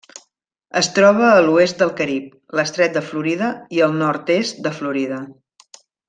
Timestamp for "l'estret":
2.59-2.95